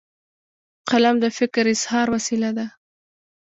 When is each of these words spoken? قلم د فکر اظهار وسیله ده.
قلم 0.89 1.15
د 1.23 1.25
فکر 1.37 1.63
اظهار 1.73 2.07
وسیله 2.15 2.49
ده. 2.57 2.65